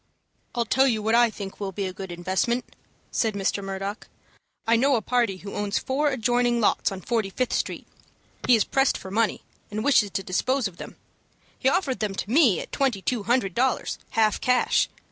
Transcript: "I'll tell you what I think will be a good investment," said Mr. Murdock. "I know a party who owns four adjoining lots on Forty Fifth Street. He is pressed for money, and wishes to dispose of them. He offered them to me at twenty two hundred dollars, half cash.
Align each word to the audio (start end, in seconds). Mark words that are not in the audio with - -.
"I'll 0.55 0.65
tell 0.65 0.87
you 0.87 1.03
what 1.03 1.13
I 1.13 1.29
think 1.29 1.59
will 1.59 1.71
be 1.71 1.85
a 1.85 1.93
good 1.93 2.11
investment," 2.11 2.75
said 3.11 3.35
Mr. 3.35 3.63
Murdock. 3.63 4.07
"I 4.65 4.75
know 4.75 4.95
a 4.95 5.01
party 5.03 5.37
who 5.37 5.53
owns 5.53 5.77
four 5.77 6.09
adjoining 6.09 6.59
lots 6.59 6.91
on 6.91 7.01
Forty 7.01 7.29
Fifth 7.29 7.53
Street. 7.53 7.85
He 8.47 8.55
is 8.55 8.63
pressed 8.63 8.97
for 8.97 9.11
money, 9.11 9.43
and 9.69 9.83
wishes 9.83 10.09
to 10.09 10.23
dispose 10.23 10.67
of 10.67 10.77
them. 10.77 10.95
He 11.59 11.69
offered 11.69 11.99
them 11.99 12.15
to 12.15 12.31
me 12.31 12.59
at 12.61 12.71
twenty 12.71 13.03
two 13.03 13.21
hundred 13.29 13.53
dollars, 13.53 13.99
half 14.13 14.41
cash. 14.41 14.89